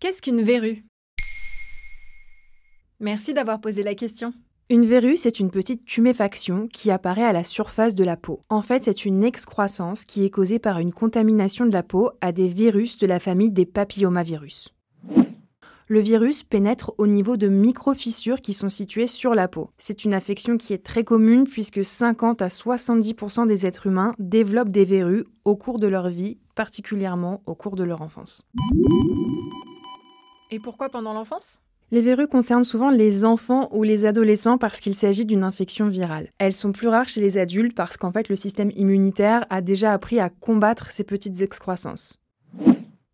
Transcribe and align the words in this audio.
Qu'est-ce 0.00 0.22
qu'une 0.22 0.40
verrue? 0.40 0.82
Merci 3.00 3.34
d'avoir 3.34 3.60
posé 3.60 3.82
la 3.82 3.94
question. 3.94 4.32
Une 4.70 4.86
verrue, 4.86 5.18
c'est 5.18 5.40
une 5.40 5.50
petite 5.50 5.84
tuméfaction 5.84 6.68
qui 6.68 6.90
apparaît 6.90 7.26
à 7.26 7.34
la 7.34 7.44
surface 7.44 7.94
de 7.94 8.02
la 8.02 8.16
peau. 8.16 8.40
En 8.48 8.62
fait, 8.62 8.84
c'est 8.84 9.04
une 9.04 9.22
excroissance 9.22 10.06
qui 10.06 10.24
est 10.24 10.30
causée 10.30 10.58
par 10.58 10.78
une 10.78 10.94
contamination 10.94 11.66
de 11.66 11.74
la 11.74 11.82
peau 11.82 12.12
à 12.22 12.32
des 12.32 12.48
virus 12.48 12.96
de 12.96 13.06
la 13.06 13.20
famille 13.20 13.50
des 13.50 13.66
papillomavirus. 13.66 14.72
Le 15.86 16.00
virus 16.00 16.44
pénètre 16.44 16.92
au 16.96 17.06
niveau 17.06 17.36
de 17.36 17.48
micro-fissures 17.48 18.40
qui 18.40 18.54
sont 18.54 18.70
situées 18.70 19.06
sur 19.06 19.34
la 19.34 19.48
peau. 19.48 19.68
C'est 19.76 20.06
une 20.06 20.14
affection 20.14 20.56
qui 20.56 20.72
est 20.72 20.82
très 20.82 21.04
commune 21.04 21.44
puisque 21.44 21.84
50 21.84 22.40
à 22.40 22.48
70% 22.48 23.46
des 23.46 23.66
êtres 23.66 23.86
humains 23.86 24.14
développent 24.18 24.72
des 24.72 24.86
verrues 24.86 25.24
au 25.44 25.56
cours 25.56 25.78
de 25.78 25.88
leur 25.88 26.08
vie, 26.08 26.38
particulièrement 26.54 27.42
au 27.44 27.54
cours 27.54 27.76
de 27.76 27.84
leur 27.84 28.00
enfance. 28.00 28.46
Et 30.52 30.58
pourquoi 30.58 30.88
pendant 30.88 31.12
l'enfance? 31.12 31.60
Les 31.92 32.02
verrues 32.02 32.28
concernent 32.28 32.64
souvent 32.64 32.90
les 32.90 33.24
enfants 33.24 33.68
ou 33.72 33.82
les 33.82 34.04
adolescents 34.04 34.58
parce 34.58 34.80
qu'il 34.80 34.94
s'agit 34.94 35.26
d'une 35.26 35.42
infection 35.42 35.88
virale. 35.88 36.30
Elles 36.38 36.52
sont 36.52 36.72
plus 36.72 36.88
rares 36.88 37.08
chez 37.08 37.20
les 37.20 37.38
adultes 37.38 37.74
parce 37.74 37.96
qu'en 37.96 38.12
fait 38.12 38.28
le 38.28 38.36
système 38.36 38.70
immunitaire 38.76 39.44
a 39.50 39.60
déjà 39.60 39.92
appris 39.92 40.20
à 40.20 40.28
combattre 40.28 40.90
ces 40.90 41.04
petites 41.04 41.40
excroissances. 41.40 42.18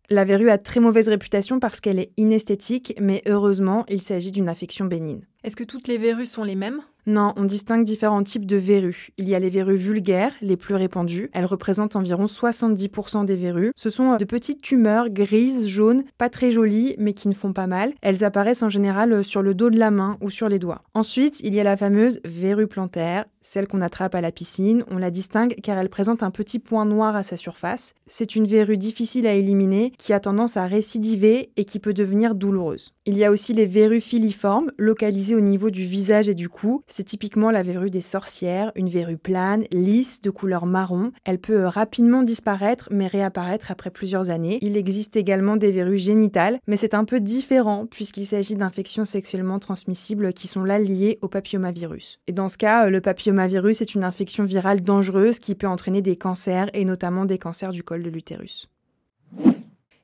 La 0.09 0.25
verrue 0.25 0.49
a 0.49 0.57
très 0.57 0.79
mauvaise 0.79 1.09
réputation 1.09 1.59
parce 1.59 1.81
qu'elle 1.81 1.99
est 1.99 2.13
inesthétique, 2.17 2.95
mais 3.01 3.21
heureusement, 3.25 3.83
il 3.89 4.01
s'agit 4.01 4.31
d'une 4.31 4.47
affection 4.47 4.85
bénigne. 4.85 5.25
Est-ce 5.43 5.55
que 5.55 5.63
toutes 5.63 5.87
les 5.87 5.97
verrues 5.97 6.25
sont 6.25 6.43
les 6.43 6.55
mêmes? 6.55 6.81
Non, 7.05 7.31
on 7.37 7.45
distingue 7.45 7.85
différents 7.85 8.21
types 8.21 8.45
de 8.45 8.57
verrues. 8.57 9.11
Il 9.17 9.29
y 9.29 9.35
a 9.35 9.39
les 9.39 9.49
verrues 9.49 9.77
vulgaires, 9.77 10.33
les 10.41 10.57
plus 10.57 10.75
répandues. 10.75 11.29
Elles 11.31 11.45
représentent 11.45 11.95
environ 11.95 12.25
70% 12.25 13.23
des 13.23 13.37
verrues. 13.37 13.71
Ce 13.77 13.89
sont 13.89 14.17
de 14.17 14.25
petites 14.25 14.61
tumeurs 14.61 15.09
grises, 15.09 15.67
jaunes, 15.67 16.03
pas 16.17 16.29
très 16.29 16.51
jolies, 16.51 16.95
mais 16.97 17.13
qui 17.13 17.29
ne 17.29 17.33
font 17.33 17.53
pas 17.53 17.65
mal. 17.65 17.93
Elles 18.01 18.25
apparaissent 18.25 18.61
en 18.61 18.67
général 18.67 19.23
sur 19.23 19.41
le 19.41 19.53
dos 19.53 19.69
de 19.69 19.79
la 19.79 19.89
main 19.89 20.17
ou 20.19 20.29
sur 20.29 20.49
les 20.49 20.59
doigts. 20.59 20.81
Ensuite, 20.95 21.39
il 21.45 21.55
y 21.55 21.61
a 21.61 21.63
la 21.63 21.77
fameuse 21.77 22.19
verrue 22.25 22.67
plantaire, 22.67 23.23
celle 23.39 23.67
qu'on 23.67 23.81
attrape 23.81 24.15
à 24.15 24.19
la 24.19 24.33
piscine. 24.33 24.83
On 24.91 24.97
la 24.97 25.11
distingue 25.11 25.55
car 25.63 25.77
elle 25.77 25.87
présente 25.87 26.23
un 26.23 26.31
petit 26.31 26.59
point 26.59 26.83
noir 26.83 27.15
à 27.15 27.23
sa 27.23 27.37
surface. 27.37 27.93
C'est 28.05 28.35
une 28.35 28.47
verrue 28.47 28.77
difficile 28.77 29.27
à 29.27 29.33
éliminer 29.33 29.93
qui 29.97 30.11
a 30.11 30.19
tendance 30.19 30.57
à 30.57 30.65
récidiver 30.65 31.51
et 31.55 31.63
qui 31.63 31.79
peut 31.79 31.93
devenir 31.93 32.35
douloureuse. 32.35 32.91
Il 33.05 33.17
y 33.17 33.23
a 33.23 33.31
aussi 33.31 33.53
les 33.53 33.65
verrues 33.65 34.01
filiformes, 34.01 34.71
localisées 34.77 35.26
au 35.35 35.39
niveau 35.39 35.69
du 35.69 35.85
visage 35.85 36.29
et 36.29 36.33
du 36.33 36.49
cou. 36.49 36.83
C'est 36.87 37.03
typiquement 37.03 37.51
la 37.51 37.63
verrue 37.63 37.89
des 37.89 38.01
sorcières, 38.01 38.71
une 38.75 38.89
verrue 38.89 39.17
plane, 39.17 39.63
lisse, 39.71 40.21
de 40.21 40.29
couleur 40.29 40.65
marron. 40.65 41.11
Elle 41.25 41.39
peut 41.39 41.61
euh, 41.61 41.69
rapidement 41.69 42.23
disparaître 42.23 42.89
mais 42.91 43.07
réapparaître 43.07 43.71
après 43.71 43.89
plusieurs 43.89 44.29
années. 44.29 44.59
Il 44.61 44.77
existe 44.77 45.15
également 45.15 45.57
des 45.57 45.71
verrues 45.71 45.97
génitales, 45.97 46.59
mais 46.67 46.77
c'est 46.77 46.93
un 46.93 47.05
peu 47.05 47.19
différent 47.19 47.85
puisqu'il 47.85 48.25
s'agit 48.25 48.55
d'infections 48.55 49.05
sexuellement 49.05 49.59
transmissibles 49.59 50.33
qui 50.33 50.47
sont 50.47 50.63
là 50.63 50.79
liées 50.79 51.19
au 51.21 51.27
papillomavirus. 51.27 52.19
Et 52.27 52.31
dans 52.31 52.47
ce 52.47 52.57
cas, 52.57 52.85
euh, 52.85 52.89
le 52.89 53.01
papillomavirus 53.01 53.81
est 53.81 53.95
une 53.95 54.03
infection 54.03 54.43
virale 54.43 54.81
dangereuse 54.81 55.39
qui 55.39 55.55
peut 55.55 55.67
entraîner 55.67 56.01
des 56.01 56.15
cancers 56.15 56.69
et 56.73 56.85
notamment 56.85 57.25
des 57.25 57.37
cancers 57.37 57.71
du 57.71 57.83
col 57.83 58.03
de 58.03 58.09
l'utérus. 58.09 58.69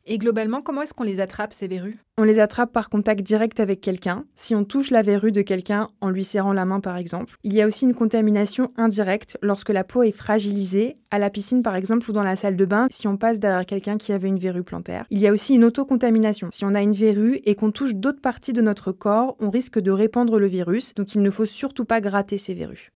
Et 0.06 0.18
globalement, 0.18 0.62
comment 0.62 0.82
est-ce 0.82 0.94
qu'on 0.94 1.06
les 1.06 1.22
attrape, 1.22 1.54
ces 1.54 1.70
verrues? 1.70 1.96
On 2.18 2.24
les 2.24 2.40
attrape 2.40 2.74
par 2.74 2.90
contact 2.90 3.22
direct 3.22 3.62
avec 3.62 3.80
quelqu'un, 3.80 4.26
si 4.36 4.54
on 4.54 4.66
touche 4.66 4.92
la 4.92 5.02
verrue 5.02 5.32
de 5.32 5.42
quelqu'un 5.42 5.88
en 6.02 6.10
lui 6.10 6.26
serrant 6.26 6.52
la 6.52 6.66
main 6.66 6.82
par 6.82 6.98
exemple. 6.98 7.36
Il 7.46 7.54
y 7.54 7.62
a 7.62 7.68
aussi 7.68 7.86
une 7.86 7.94
contamination 7.94 8.74
indirecte 8.76 9.38
lorsque 9.42 9.70
la 9.70 9.86
peau 9.86 10.04
est 10.04 10.12
fragilisée, 10.12 10.98
à 11.10 11.20
la 11.20 11.30
piscine 11.30 11.64
par 11.64 11.78
exemple 11.78 12.10
ou 12.10 12.14
dans 12.14 12.22
la 12.22 12.36
salle 12.36 12.58
de 12.58 12.66
bain, 12.66 12.88
si 12.92 13.08
on 13.08 13.16
passe 13.16 13.40
derrière 13.40 13.66
quelqu'un 13.66 13.98
qui 13.98 14.12
avait 14.12 14.28
une 14.28 14.40
verrue 14.40 14.64
plantaire. 14.64 15.06
Il 15.10 15.20
y 15.20 15.28
a 15.28 15.32
aussi 15.32 15.54
une 15.54 15.64
autocontamination. 15.64 16.50
Si 16.52 16.66
on 16.66 16.76
a 16.76 16.82
une 16.82 16.92
verrue 16.92 17.40
et 17.46 17.56
qu'on 17.56 17.72
touche 17.72 17.96
d'autres 17.96 18.22
parties 18.22 18.54
de 18.54 18.62
notre 18.62 18.92
corps, 18.92 19.38
on 19.40 19.50
risque 19.50 19.80
de 19.80 19.92
répandre 19.92 20.38
le 20.38 20.48
virus, 20.48 20.94
donc 20.96 21.16
il 21.16 21.22
ne 21.22 21.32
faut 21.32 21.46
surtout 21.46 21.86
pas 21.86 22.02
gratter 22.02 22.38
ces 22.38 22.54
verrues. 22.54 22.92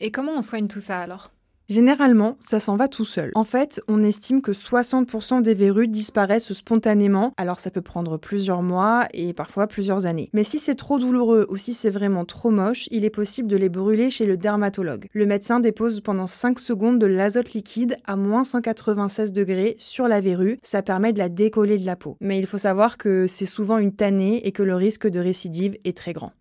Et 0.00 0.10
comment 0.10 0.32
on 0.34 0.42
soigne 0.42 0.66
tout 0.66 0.80
ça 0.80 0.98
alors? 0.98 1.30
Généralement, 1.70 2.36
ça 2.40 2.58
s'en 2.58 2.74
va 2.74 2.88
tout 2.88 3.04
seul. 3.04 3.30
En 3.36 3.44
fait, 3.44 3.80
on 3.86 4.02
estime 4.02 4.42
que 4.42 4.50
60% 4.50 5.40
des 5.40 5.54
verrues 5.54 5.86
disparaissent 5.86 6.52
spontanément, 6.52 7.32
alors 7.36 7.60
ça 7.60 7.70
peut 7.70 7.80
prendre 7.80 8.18
plusieurs 8.18 8.60
mois 8.60 9.06
et 9.14 9.32
parfois 9.32 9.68
plusieurs 9.68 10.04
années. 10.04 10.30
Mais 10.32 10.42
si 10.42 10.58
c'est 10.58 10.74
trop 10.74 10.98
douloureux 10.98 11.46
ou 11.48 11.56
si 11.56 11.72
c'est 11.72 11.90
vraiment 11.90 12.24
trop 12.24 12.50
moche, 12.50 12.88
il 12.90 13.04
est 13.04 13.10
possible 13.10 13.46
de 13.46 13.56
les 13.56 13.68
brûler 13.68 14.10
chez 14.10 14.26
le 14.26 14.36
dermatologue. 14.36 15.06
Le 15.12 15.26
médecin 15.26 15.60
dépose 15.60 16.00
pendant 16.00 16.26
5 16.26 16.58
secondes 16.58 16.98
de 16.98 17.06
l'azote 17.06 17.52
liquide 17.52 17.96
à 18.04 18.16
moins 18.16 18.42
196 18.42 19.32
degrés 19.32 19.76
sur 19.78 20.08
la 20.08 20.20
verrue, 20.20 20.58
ça 20.64 20.82
permet 20.82 21.12
de 21.12 21.20
la 21.20 21.28
décoller 21.28 21.78
de 21.78 21.86
la 21.86 21.94
peau. 21.94 22.16
Mais 22.20 22.40
il 22.40 22.46
faut 22.46 22.58
savoir 22.58 22.98
que 22.98 23.28
c'est 23.28 23.46
souvent 23.46 23.78
une 23.78 23.94
tannée 23.94 24.44
et 24.44 24.50
que 24.50 24.64
le 24.64 24.74
risque 24.74 25.06
de 25.06 25.20
récidive 25.20 25.76
est 25.84 25.96
très 25.96 26.14
grand. 26.14 26.32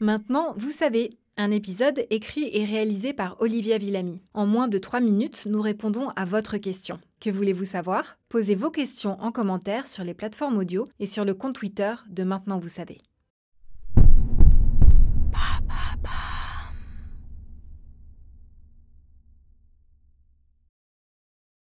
Maintenant, 0.00 0.54
vous 0.56 0.70
savez, 0.70 1.10
un 1.38 1.52
épisode 1.52 2.04
écrit 2.10 2.50
et 2.52 2.64
réalisé 2.64 3.12
par 3.12 3.40
Olivia 3.40 3.78
Villamy. 3.78 4.20
En 4.34 4.44
moins 4.44 4.68
de 4.68 4.76
3 4.76 5.00
minutes, 5.00 5.46
nous 5.46 5.62
répondons 5.62 6.10
à 6.16 6.24
votre 6.24 6.58
question. 6.58 6.98
Que 7.20 7.30
voulez-vous 7.30 7.64
savoir? 7.64 8.18
Posez 8.28 8.56
vos 8.56 8.70
questions 8.70 9.16
en 9.20 9.30
commentaire 9.30 9.86
sur 9.86 10.04
les 10.04 10.14
plateformes 10.14 10.58
audio 10.58 10.84
et 10.98 11.06
sur 11.06 11.24
le 11.24 11.34
compte 11.34 11.54
Twitter 11.54 11.94
de 12.10 12.24
Maintenant 12.24 12.58
Vous 12.58 12.68
savez. 12.68 12.98